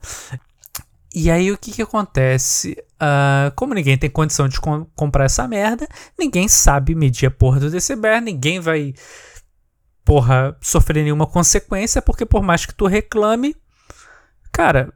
E 1.14 1.32
aí 1.32 1.52
o 1.52 1.58
que 1.58 1.72
que 1.72 1.82
acontece? 1.82 2.78
Uh, 3.02 3.52
como 3.56 3.74
ninguém 3.74 3.98
tem 3.98 4.10
condição 4.10 4.48
de 4.48 4.60
com 4.60 4.86
comprar 4.96 5.26
essa 5.26 5.48
merda, 5.48 5.88
ninguém 6.18 6.48
sabe 6.48 6.94
medir 6.94 7.28
a 7.28 7.32
porra 7.32 7.60
do 7.60 7.72
decibel, 7.72 8.22
ninguém 8.22 8.60
vai, 8.60 8.94
porra, 10.06 10.56
sofrer 10.62 11.04
nenhuma 11.04 11.26
consequência, 11.26 12.02
porque 12.02 12.26
por 12.26 12.44
mais 12.44 12.66
que 12.66 12.76
tu 12.76 12.86
reclame, 12.86 13.56
cara, 14.52 14.94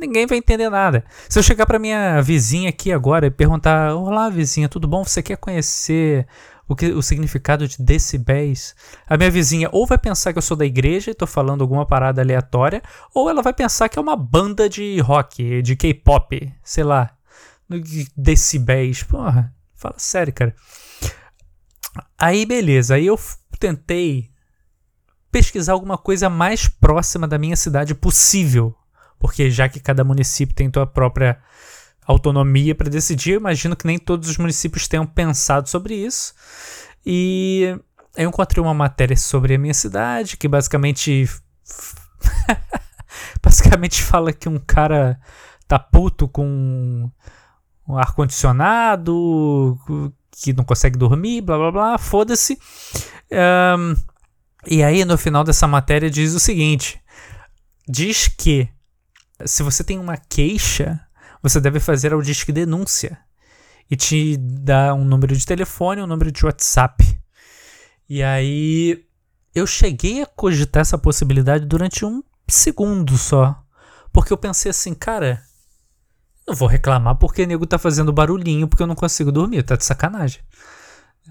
ninguém 0.00 0.26
vai 0.26 0.38
entender 0.38 0.70
nada. 0.70 1.04
Se 1.28 1.38
eu 1.38 1.42
chegar 1.42 1.66
para 1.66 1.78
minha 1.78 2.20
vizinha 2.22 2.70
aqui 2.70 2.92
agora 2.92 3.26
e 3.26 3.30
perguntar: 3.30 3.94
Olá, 3.94 4.28
vizinha, 4.28 4.68
tudo 4.68 4.86
bom? 4.86 5.04
Você 5.04 5.22
quer 5.22 5.36
conhecer 5.36 6.26
o, 6.70 6.76
que, 6.76 6.86
o 6.86 7.02
significado 7.02 7.66
de 7.66 7.82
decibéis, 7.82 8.76
a 9.04 9.16
minha 9.16 9.28
vizinha 9.28 9.68
ou 9.72 9.88
vai 9.88 9.98
pensar 9.98 10.32
que 10.32 10.38
eu 10.38 10.42
sou 10.42 10.56
da 10.56 10.64
igreja 10.64 11.10
e 11.10 11.14
tô 11.14 11.26
falando 11.26 11.62
alguma 11.62 11.84
parada 11.84 12.22
aleatória, 12.22 12.80
ou 13.12 13.28
ela 13.28 13.42
vai 13.42 13.52
pensar 13.52 13.88
que 13.88 13.98
é 13.98 14.02
uma 14.02 14.14
banda 14.14 14.68
de 14.68 15.00
rock, 15.00 15.62
de 15.62 15.74
K-pop, 15.74 16.54
sei 16.62 16.84
lá, 16.84 17.10
decibéis. 18.16 19.02
Porra, 19.02 19.52
fala 19.74 19.96
sério, 19.98 20.32
cara. 20.32 20.54
Aí 22.16 22.46
beleza, 22.46 22.94
aí 22.94 23.06
eu 23.06 23.18
tentei 23.58 24.30
pesquisar 25.32 25.72
alguma 25.72 25.98
coisa 25.98 26.30
mais 26.30 26.68
próxima 26.68 27.26
da 27.26 27.36
minha 27.36 27.56
cidade 27.56 27.96
possível, 27.96 28.76
porque 29.18 29.50
já 29.50 29.68
que 29.68 29.80
cada 29.80 30.04
município 30.04 30.54
tem 30.54 30.70
sua 30.72 30.86
própria 30.86 31.42
autonomia 32.10 32.74
para 32.74 32.90
decidir. 32.90 33.32
Eu 33.32 33.40
imagino 33.40 33.76
que 33.76 33.86
nem 33.86 33.98
todos 33.98 34.28
os 34.28 34.38
municípios 34.38 34.88
tenham 34.88 35.06
pensado 35.06 35.68
sobre 35.68 35.94
isso. 35.94 36.34
E 37.04 37.76
eu 38.16 38.28
encontrei 38.28 38.62
uma 38.62 38.74
matéria 38.74 39.16
sobre 39.16 39.54
a 39.54 39.58
minha 39.58 39.74
cidade 39.74 40.36
que 40.36 40.48
basicamente 40.48 41.28
basicamente 43.42 44.02
fala 44.02 44.32
que 44.32 44.48
um 44.48 44.58
cara 44.58 45.18
tá 45.66 45.78
puto 45.78 46.28
com 46.28 47.10
um 47.88 47.96
ar 47.96 48.12
condicionado, 48.12 49.78
que 50.30 50.52
não 50.52 50.64
consegue 50.64 50.98
dormir, 50.98 51.40
blá 51.40 51.56
blá 51.56 51.72
blá, 51.72 51.98
foda-se. 51.98 52.58
Um, 53.30 53.94
e 54.66 54.82
aí 54.82 55.04
no 55.04 55.16
final 55.16 55.44
dessa 55.44 55.66
matéria 55.66 56.10
diz 56.10 56.34
o 56.34 56.40
seguinte: 56.40 57.00
diz 57.88 58.28
que 58.28 58.68
se 59.44 59.62
você 59.62 59.82
tem 59.82 59.98
uma 59.98 60.16
queixa 60.16 61.00
você 61.42 61.60
deve 61.60 61.80
fazer 61.80 62.12
ao 62.12 62.22
Disque 62.22 62.52
Denúncia 62.52 63.18
e 63.90 63.96
te 63.96 64.36
dá 64.36 64.94
um 64.94 65.04
número 65.04 65.36
de 65.36 65.44
telefone, 65.44 66.02
um 66.02 66.06
número 66.06 66.30
de 66.30 66.44
WhatsApp. 66.44 67.18
E 68.08 68.22
aí 68.22 69.04
eu 69.54 69.66
cheguei 69.66 70.22
a 70.22 70.26
cogitar 70.26 70.82
essa 70.82 70.98
possibilidade 70.98 71.66
durante 71.66 72.04
um 72.04 72.22
segundo 72.46 73.16
só, 73.16 73.60
porque 74.12 74.32
eu 74.32 74.38
pensei 74.38 74.70
assim, 74.70 74.94
cara, 74.94 75.42
não 76.46 76.54
vou 76.54 76.68
reclamar 76.68 77.16
porque 77.16 77.42
o 77.42 77.46
nego 77.46 77.66
tá 77.66 77.78
fazendo 77.78 78.12
barulhinho 78.12 78.68
porque 78.68 78.82
eu 78.82 78.86
não 78.86 78.94
consigo 78.94 79.32
dormir, 79.32 79.62
tá 79.62 79.76
de 79.76 79.84
sacanagem. 79.84 80.42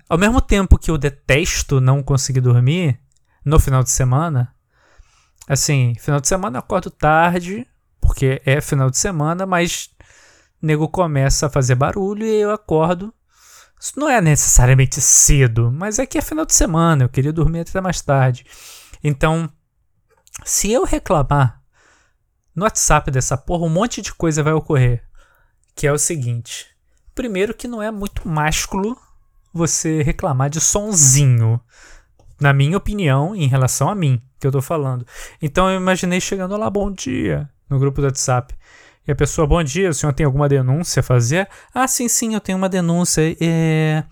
Ao 0.07 0.17
mesmo 0.17 0.41
tempo 0.41 0.77
que 0.77 0.89
eu 0.91 0.97
detesto 0.97 1.81
não 1.81 2.01
conseguir 2.01 2.41
dormir 2.41 2.99
no 3.43 3.59
final 3.59 3.83
de 3.83 3.89
semana, 3.89 4.53
assim, 5.47 5.93
final 5.99 6.19
de 6.19 6.27
semana 6.27 6.57
eu 6.57 6.59
acordo 6.59 6.89
tarde, 6.89 7.67
porque 7.99 8.41
é 8.45 8.61
final 8.61 8.89
de 8.89 8.97
semana, 8.97 9.45
mas 9.45 9.89
nego 10.61 10.87
começa 10.87 11.47
a 11.47 11.49
fazer 11.49 11.75
barulho 11.75 12.25
e 12.25 12.41
eu 12.41 12.51
acordo. 12.51 13.13
Isso 13.79 13.93
não 13.97 14.09
é 14.09 14.19
necessariamente 14.19 14.99
cedo, 14.99 15.71
mas 15.71 15.99
é 15.99 16.05
que 16.05 16.17
é 16.17 16.21
final 16.21 16.45
de 16.45 16.53
semana, 16.53 17.05
eu 17.05 17.09
queria 17.09 17.31
dormir 17.31 17.61
até 17.61 17.79
mais 17.79 18.01
tarde. 18.01 18.45
Então, 19.01 19.49
se 20.43 20.71
eu 20.71 20.83
reclamar 20.83 21.61
no 22.55 22.63
WhatsApp 22.63 23.09
dessa 23.09 23.37
porra, 23.37 23.65
um 23.65 23.69
monte 23.69 24.01
de 24.01 24.13
coisa 24.13 24.43
vai 24.43 24.53
ocorrer. 24.53 25.03
Que 25.75 25.87
é 25.87 25.93
o 25.93 25.97
seguinte: 25.97 26.67
primeiro, 27.15 27.53
que 27.53 27.67
não 27.67 27.81
é 27.81 27.89
muito 27.89 28.27
másculo 28.27 28.97
você 29.53 30.01
reclamar 30.01 30.49
de 30.49 30.59
sonzinho. 30.59 31.59
Na 32.39 32.53
minha 32.53 32.77
opinião, 32.77 33.35
em 33.35 33.47
relação 33.47 33.89
a 33.89 33.95
mim, 33.95 34.21
que 34.39 34.47
eu 34.47 34.51
tô 34.51 34.61
falando. 34.61 35.05
Então 35.41 35.69
eu 35.69 35.77
imaginei 35.77 36.21
chegando 36.21 36.55
lá, 36.55 36.69
bom 36.69 36.91
dia, 36.91 37.49
no 37.69 37.79
grupo 37.79 38.01
do 38.01 38.07
WhatsApp. 38.07 38.55
E 39.09 39.11
a 39.11 39.15
pessoa, 39.15 39.47
bom 39.47 39.63
dia, 39.63 39.89
o 39.89 39.93
senhor 39.93 40.13
tem 40.13 40.23
alguma 40.23 40.47
denúncia 40.47 40.99
a 40.99 41.03
fazer? 41.03 41.49
Ah, 41.73 41.87
sim, 41.87 42.07
sim, 42.07 42.35
eu 42.35 42.39
tenho 42.39 42.59
uma 42.59 42.69
denúncia. 42.69 43.35
É... 43.41 44.03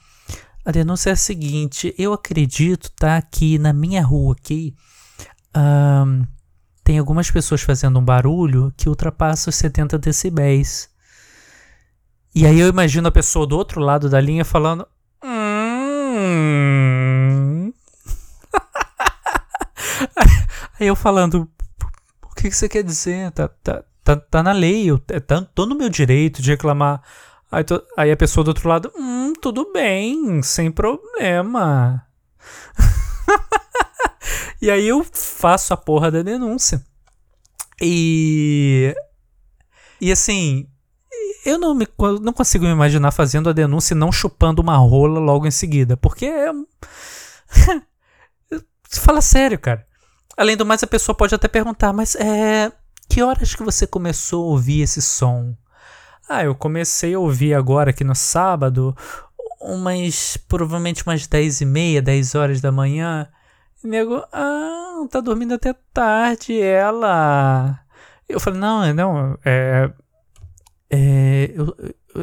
A 0.65 0.71
denúncia 0.71 1.11
é 1.11 1.13
a 1.13 1.15
seguinte: 1.15 1.93
eu 1.99 2.13
acredito, 2.13 2.89
tá, 2.93 3.21
que 3.21 3.59
na 3.59 3.71
minha 3.71 4.03
rua 4.03 4.33
aqui 4.33 4.73
um, 5.55 6.25
tem 6.83 6.97
algumas 6.97 7.29
pessoas 7.29 7.61
fazendo 7.61 7.99
um 7.99 8.03
barulho 8.03 8.73
que 8.75 8.89
ultrapassa 8.89 9.51
os 9.51 9.55
70 9.57 9.99
decibéis. 9.99 10.89
E 12.33 12.47
aí 12.47 12.59
eu 12.59 12.67
imagino 12.67 13.07
a 13.07 13.11
pessoa 13.11 13.45
do 13.45 13.55
outro 13.55 13.79
lado 13.79 14.09
da 14.09 14.19
linha 14.19 14.43
falando. 14.43 14.87
Hum. 15.23 15.31
aí 20.79 20.87
eu 20.87 20.95
falando. 20.95 21.47
O 22.23 22.33
que, 22.33 22.49
que 22.49 22.55
você 22.55 22.67
quer 22.67 22.81
dizer? 22.81 23.31
Tá, 23.31 23.47
tá, 23.47 23.83
Tá, 24.07 24.15
tá 24.15 24.41
na 24.41 24.53
lei, 24.53 24.89
eu 24.89 24.99
tá, 24.99 25.41
tô 25.53 25.65
no 25.65 25.75
meu 25.75 25.89
direito 25.89 26.41
de 26.41 26.51
reclamar. 26.51 27.03
Aí, 27.51 27.61
tô, 27.61 27.83
aí 27.97 28.09
a 28.09 28.15
pessoa 28.15 28.41
do 28.41 28.47
outro 28.47 28.69
lado, 28.69 28.89
hum, 28.95 29.33
tudo 29.41 29.69
bem, 29.73 30.41
sem 30.41 30.71
problema. 30.71 32.07
e 34.61 34.71
aí 34.71 34.87
eu 34.87 35.05
faço 35.11 35.73
a 35.73 35.77
porra 35.77 36.09
da 36.09 36.21
denúncia. 36.21 36.81
E. 37.81 38.95
E 39.99 40.09
assim, 40.09 40.69
eu 41.45 41.59
não, 41.59 41.75
me, 41.75 41.85
não 42.21 42.31
consigo 42.31 42.63
me 42.63 42.71
imaginar 42.71 43.11
fazendo 43.11 43.49
a 43.49 43.53
denúncia 43.53 43.93
e 43.93 43.97
não 43.97 44.09
chupando 44.09 44.61
uma 44.61 44.77
rola 44.77 45.19
logo 45.19 45.45
em 45.45 45.51
seguida. 45.51 45.97
Porque 45.97 46.27
é. 46.27 46.49
Fala 48.89 49.19
sério, 49.19 49.59
cara. 49.59 49.85
Além 50.37 50.55
do 50.55 50.65
mais, 50.65 50.81
a 50.81 50.87
pessoa 50.87 51.13
pode 51.13 51.35
até 51.35 51.49
perguntar, 51.49 51.91
mas 51.91 52.15
é. 52.15 52.71
Que 53.09 53.21
horas 53.21 53.55
que 53.55 53.63
você 53.63 53.87
começou 53.87 54.43
a 54.43 54.51
ouvir 54.51 54.81
esse 54.81 55.01
som? 55.01 55.55
Ah, 56.29 56.43
eu 56.43 56.53
comecei 56.53 57.13
a 57.13 57.19
ouvir 57.19 57.53
agora 57.53 57.91
aqui 57.91 58.03
no 58.03 58.13
sábado, 58.13 58.95
umas 59.61 60.37
provavelmente 60.37 61.03
umas 61.05 61.25
10 61.25 61.61
e 61.61 61.65
meia, 61.65 62.01
10 62.01 62.35
horas 62.35 62.61
da 62.61 62.71
manhã. 62.71 63.29
E 63.83 63.87
nego, 63.87 64.23
ah, 64.31 65.05
tá 65.09 65.21
dormindo 65.21 65.53
até 65.53 65.73
tarde, 65.93 66.59
ela. 66.59 67.79
Eu 68.27 68.39
falei, 68.39 68.59
não, 68.59 68.93
não, 68.93 69.39
é. 69.45 69.89
é 70.89 71.51
eu, 71.55 71.75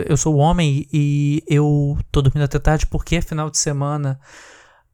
eu 0.07 0.17
sou 0.17 0.37
homem 0.37 0.87
e 0.93 1.43
eu 1.47 1.97
tô 2.13 2.21
dormindo 2.21 2.45
até 2.45 2.59
tarde 2.59 2.87
porque 2.87 3.17
é 3.17 3.23
final 3.23 3.49
de 3.49 3.59
semana. 3.59 4.21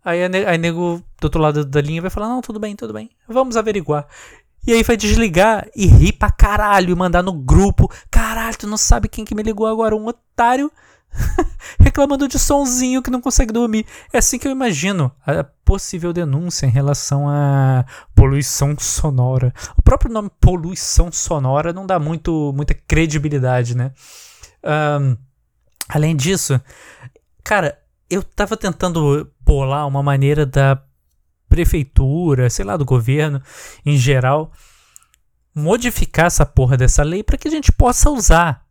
Aí 0.05 0.25
a 0.25 0.57
nego 0.57 1.03
do 1.21 1.25
outro 1.25 1.41
lado 1.41 1.65
da 1.65 1.81
linha 1.81 2.01
vai 2.01 2.11
falar, 2.11 2.29
não, 2.29 2.41
tudo 2.41 2.59
bem, 2.59 2.75
tudo 2.75 2.93
bem, 2.93 3.11
vamos 3.29 3.57
averiguar. 3.57 4.07
E 4.67 4.73
aí 4.73 4.83
vai 4.83 4.97
desligar 4.97 5.69
e 5.75 5.87
rir 5.87 6.13
pra 6.13 6.31
caralho 6.31 6.91
e 6.91 6.95
mandar 6.95 7.23
no 7.23 7.33
grupo. 7.33 7.91
Caralho, 8.11 8.59
tu 8.59 8.67
não 8.67 8.77
sabe 8.77 9.09
quem 9.09 9.25
que 9.25 9.35
me 9.35 9.43
ligou 9.43 9.67
agora? 9.67 9.97
Um 9.97 10.07
otário 10.07 10.71
reclamando 11.79 12.29
de 12.29 12.39
sonzinho 12.39 13.03
que 13.03 13.11
não 13.11 13.21
consegue 13.21 13.53
dormir. 13.53 13.87
É 14.13 14.19
assim 14.19 14.39
que 14.39 14.47
eu 14.47 14.53
imagino 14.53 15.11
a 15.27 15.45
possível 15.65 16.13
denúncia 16.13 16.67
em 16.67 16.71
relação 16.71 17.29
à 17.29 17.85
poluição 18.15 18.77
sonora. 18.79 19.53
O 19.77 19.83
próprio 19.83 20.13
nome 20.13 20.31
poluição 20.41 21.11
sonora 21.11 21.73
não 21.73 21.87
dá 21.87 21.99
muito, 21.99 22.53
muita 22.55 22.75
credibilidade, 22.75 23.77
né? 23.77 23.93
Um, 24.63 25.17
além 25.89 26.15
disso, 26.15 26.61
cara, 27.43 27.79
eu 28.09 28.23
tava 28.23 28.57
tentando 28.57 29.31
bolar 29.41 29.87
uma 29.87 30.03
maneira 30.03 30.45
da 30.45 30.83
prefeitura, 31.51 32.49
sei 32.49 32.65
lá, 32.65 32.77
do 32.77 32.85
governo 32.85 33.43
em 33.85 33.99
geral, 33.99 34.53
modificar 35.55 36.27
essa 36.27 36.47
porra 36.47 36.77
dessa 36.77 37.03
lei 37.03 37.23
para 37.23 37.37
que 37.37 37.49
a 37.49 37.51
gente 37.51 37.73
possa 37.73 38.09
usar. 38.09 38.65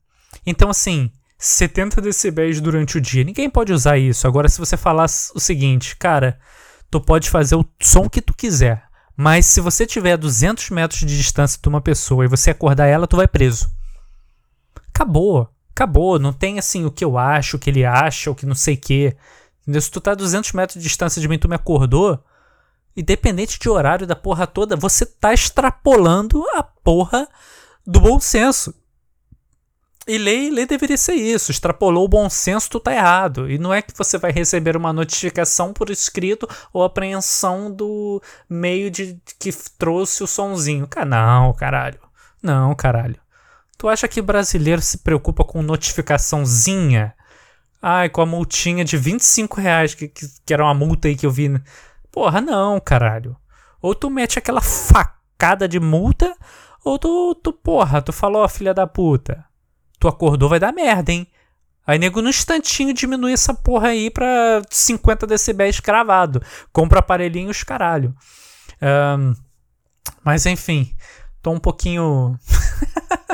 Então, 0.46 0.70
assim, 0.70 1.12
70 1.38 2.02
decibéis 2.02 2.60
durante 2.62 2.98
o 2.98 3.02
dia, 3.02 3.24
ninguém 3.24 3.50
pode 3.50 3.74
usar 3.74 3.98
isso. 3.98 4.26
Agora, 4.26 4.48
se 4.48 4.58
você 4.58 4.78
falar 4.78 5.06
o 5.36 5.40
seguinte, 5.40 5.96
cara, 5.98 6.40
tu 6.90 7.02
pode 7.02 7.30
fazer 7.30 7.56
o 7.56 7.66
som 7.82 8.10
que 8.10 8.22
tu 8.22 8.34
quiser, 8.34 8.84
mas 9.16 9.46
se 9.46 9.60
você 9.60 9.86
tiver 9.86 10.14
a 10.14 10.18
200 10.18 10.70
metros 10.70 11.02
de 11.02 11.18
distância 11.18 11.60
de 11.62 11.68
uma 11.68 11.82
pessoa 11.82 12.24
e 12.24 12.30
você 12.30 12.50
acordar 12.52 12.88
ela, 12.88 13.06
tu 13.06 13.18
vai 13.18 13.28
preso. 13.28 13.70
Acabou. 14.94 15.50
Acabou. 15.72 16.18
Não 16.18 16.32
tem 16.32 16.58
assim 16.58 16.86
o 16.86 16.92
que 16.92 17.04
eu 17.04 17.18
acho, 17.18 17.58
o 17.58 17.60
que 17.60 17.70
ele 17.70 17.84
acha, 17.84 18.32
o 18.32 18.36
que 18.36 18.46
não 18.46 18.56
sei 18.56 18.76
o 18.76 18.78
que. 18.78 19.16
Se 19.80 19.92
tu 19.92 20.00
tá 20.00 20.12
a 20.12 20.16
200 20.16 20.54
metros 20.54 20.82
de 20.82 20.88
distância 20.88 21.22
de 21.22 21.28
mim 21.28 21.38
tu 21.38 21.50
me 21.50 21.56
acordou, 21.56 22.24
independente 23.00 23.58
de 23.58 23.70
horário 23.70 24.06
da 24.06 24.16
porra 24.16 24.46
toda, 24.46 24.76
você 24.76 25.06
tá 25.06 25.34
extrapolando 25.34 26.44
a 26.54 26.62
porra 26.62 27.28
do 27.86 28.00
bom 28.00 28.20
senso. 28.20 28.74
E 30.08 30.18
lei, 30.18 30.50
lei 30.50 30.66
deveria 30.66 30.98
ser 30.98 31.14
isso. 31.14 31.52
Extrapolou 31.52 32.06
o 32.06 32.10
bom 32.10 32.28
senso, 32.30 32.70
tu 32.70 32.80
tá 32.80 32.94
errado. 32.94 33.50
E 33.50 33.60
não 33.60 33.72
é 33.72 33.82
que 33.82 33.96
você 33.96 34.18
vai 34.18 34.32
receber 34.32 34.76
uma 34.76 34.92
notificação 34.92 35.72
por 35.72 35.92
escrito 35.92 36.50
ou 36.74 36.84
apreensão 36.84 37.72
do 37.72 38.22
meio 38.50 38.90
de 38.90 39.22
que 39.40 39.52
trouxe 39.78 40.24
o 40.24 40.28
sonzinho. 40.28 40.88
Cara, 40.88 41.06
não, 41.06 41.54
caralho. 41.54 42.00
Não, 42.42 42.74
caralho. 42.74 43.20
Tu 43.78 43.88
acha 43.88 44.08
que 44.08 44.22
brasileiro 44.22 44.82
se 44.82 44.98
preocupa 44.98 45.44
com 45.44 45.62
notificaçãozinha? 45.62 47.14
Ai, 47.82 48.10
com 48.10 48.22
a 48.22 48.26
multinha 48.26 48.84
de 48.84 48.98
25 48.98 49.62
reais, 49.62 49.94
que, 49.94 50.08
que, 50.08 50.28
que 50.44 50.54
era 50.54 50.64
uma 50.64 50.74
multa 50.74 51.08
aí 51.08 51.16
que 51.16 51.26
eu 51.26 51.32
vi. 51.32 51.50
Porra, 52.12 52.42
não, 52.42 52.80
caralho. 52.80 53.36
Ou 53.82 53.96
tu 53.96 54.10
mete 54.10 54.40
aquela 54.40 54.62
facada 54.62 55.68
de 55.68 55.80
multa, 55.80 56.36
ou 56.84 56.98
tu, 56.98 57.36
tu 57.36 57.54
porra, 57.54 58.02
tu 58.02 58.12
falou, 58.12 58.48
filha 58.48 58.74
da 58.74 58.88
puta. 58.88 59.46
Tu 60.00 60.08
acordou, 60.08 60.50
vai 60.50 60.60
dar 60.60 60.72
merda, 60.72 61.12
hein? 61.12 61.28
Aí, 61.86 61.98
nego, 61.98 62.22
no 62.22 62.30
instantinho 62.30 62.94
diminui 62.94 63.34
essa 63.34 63.54
porra 63.54 63.88
aí 63.90 64.12
pra 64.12 64.62
50 64.70 65.26
decibéis 65.26 65.80
cravado. 65.80 66.42
Compra 66.72 67.00
aparelhinhos, 67.00 67.64
caralho. 67.64 68.16
Um, 68.82 69.34
mas, 70.24 70.46
enfim, 70.46 70.94
tô 71.42 71.52
um 71.52 71.60
pouquinho. 71.60 72.38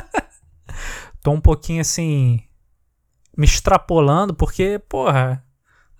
tô 1.22 1.32
um 1.32 1.42
pouquinho 1.42 1.82
assim. 1.82 2.42
Me 3.38 3.46
extrapolando, 3.46 4.34
porque, 4.34 4.80
porra, 4.88 5.45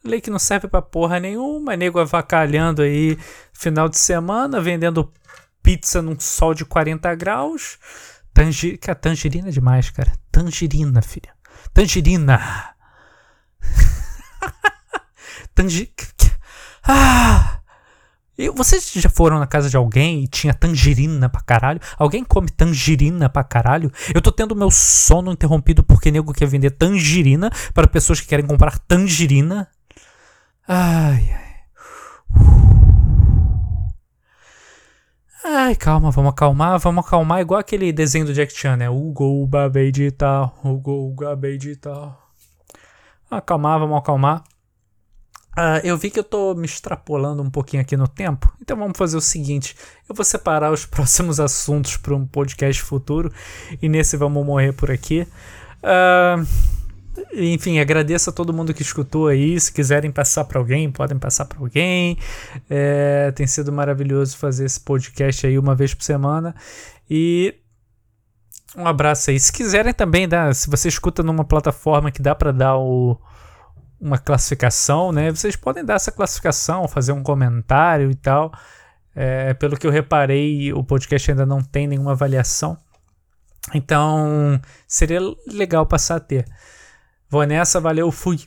Lei 0.06 0.22
que 0.22 0.30
não 0.30 0.38
serve 0.38 0.68
pra 0.68 0.84
porra 0.84 1.20
nenhuma, 1.20 1.76
nego 1.76 2.00
avacalhando 2.00 2.84
aí 2.84 3.18
final 3.52 3.90
de 3.90 3.98
semana, 3.98 4.62
vendendo 4.62 5.12
pizza 5.64 6.00
num 6.00 6.20
sol 6.20 6.54
de 6.54 6.64
40 6.64 7.16
graus. 7.16 7.80
Tangi... 8.32 8.78
Cara, 8.78 8.96
tangerina 8.96 9.48
é 9.48 9.52
demais, 9.52 9.90
cara. 9.90 10.14
Tangerina, 10.32 11.02
filha. 11.02 11.34
Tangerina. 11.74 12.40
Tangi... 15.56 15.92
Ah! 16.84 17.62
E 18.38 18.50
vocês 18.50 18.92
já 18.94 19.10
foram 19.10 19.40
na 19.40 19.48
casa 19.48 19.70
de 19.70 19.78
alguém 19.78 20.24
e 20.24 20.28
tinha 20.28 20.54
tangerina 20.54 21.30
pra 21.30 21.42
caralho? 21.42 21.80
Alguém 21.98 22.24
come 22.24 22.50
tangerina 22.50 23.30
pra 23.30 23.44
caralho? 23.44 23.92
Eu 24.14 24.22
tô 24.22 24.32
tendo 24.32 24.56
meu 24.56 24.70
sono 24.70 25.32
interrompido 25.32 25.82
porque 25.84 26.12
nego 26.12 26.34
quer 26.34 26.46
vender 26.46 26.72
tangerina 26.72 27.50
para 27.74 27.88
pessoas 27.88 28.20
que 28.20 28.28
querem 28.28 28.46
comprar 28.46 28.78
tangerina. 28.80 29.68
Ai, 30.68 31.30
ai. 31.32 31.46
Ai, 35.44 35.76
calma, 35.76 36.10
vamos 36.10 36.32
acalmar, 36.32 36.80
vamos 36.80 37.06
acalmar 37.06 37.40
igual 37.40 37.60
aquele 37.60 37.94
desenho 37.94 38.26
do 38.26 38.34
Jack 38.34 38.52
Chan, 38.52 38.76
né? 38.78 38.88
De 39.94 40.12
tal, 40.12 40.58
Hugo 40.64 41.14
babei 41.14 41.60
de 41.60 41.76
tal. 41.76 42.20
Acalmar, 43.30 43.80
vamos 43.80 43.98
acalmar. 43.98 44.44
Uh, 45.56 45.80
eu 45.84 45.98
vi 45.98 46.10
que 46.10 46.20
eu 46.20 46.24
tô 46.24 46.56
me 46.56 46.66
extrapolando 46.66 47.44
um 47.44 47.50
pouquinho 47.50 47.82
aqui 47.82 47.96
no 47.96 48.08
tempo, 48.08 48.52
então 48.60 48.76
vamos 48.76 48.98
fazer 48.98 49.16
o 49.18 49.22
seguinte: 49.22 49.76
eu 50.10 50.16
vou 50.16 50.26
separar 50.26 50.72
os 50.72 50.84
próximos 50.88 51.40
assuntos 51.40 51.96
para 51.96 52.16
um 52.16 52.26
podcast 52.26 52.82
futuro 52.82 53.32
e 53.80 53.88
nesse 53.88 54.18
vamos 54.18 54.44
morrer 54.44 54.74
por 54.74 54.90
aqui. 54.90 55.28
Uh, 55.84 56.75
enfim, 57.34 57.80
agradeço 57.80 58.30
a 58.30 58.34
todo 58.34 58.54
mundo 58.54 58.74
que 58.74 58.82
escutou 58.82 59.28
aí. 59.28 59.60
Se 59.60 59.72
quiserem 59.72 60.12
passar 60.12 60.46
para 60.46 60.60
alguém, 60.60 60.92
podem 60.92 61.18
passar 61.18 61.46
para 61.46 61.60
alguém. 61.60 62.18
É, 62.70 63.32
tem 63.32 63.48
sido 63.48 63.72
maravilhoso 63.72 64.38
fazer 64.38 64.66
esse 64.66 64.80
podcast 64.80 65.46
aí 65.48 65.58
uma 65.58 65.76
vez 65.76 65.94
por 65.94 66.04
semana. 66.04 66.56
E 67.10 67.56
um 68.76 68.88
abraço 68.88 69.30
aí. 69.30 69.40
Se 69.40 69.52
quiserem 69.52 69.94
também, 69.94 70.28
dá, 70.28 70.54
se 70.54 70.70
você 70.70 70.88
escuta 70.88 71.24
numa 71.24 71.46
plataforma 71.46 72.12
que 72.12 72.22
dá 72.22 72.36
para 72.36 72.52
dar 72.52 72.78
o, 72.78 73.18
uma 74.00 74.18
classificação, 74.18 75.12
né? 75.12 75.32
Vocês 75.32 75.56
podem 75.56 75.84
dar 75.84 75.96
essa 75.96 76.12
classificação, 76.12 76.88
fazer 76.88 77.12
um 77.12 77.24
comentário 77.24 78.12
e 78.12 78.16
tal. 78.16 78.52
É, 79.16 79.54
pelo 79.54 79.78
que 79.78 79.88
eu 79.88 79.92
reparei, 79.92 80.74
o 80.74 80.84
podcast 80.84 81.32
ainda 81.32 81.46
não 81.46 81.62
tem 81.62 81.88
nenhuma 81.88 82.12
avaliação. 82.12 82.78
Então, 83.74 84.60
seria 84.88 85.20
legal 85.48 85.86
passar 85.86 86.18
a 86.18 86.20
ter. 86.20 86.46
Vou 87.30 87.44
nessa, 87.46 87.80
valeu, 87.82 88.12
fui. 88.12 88.40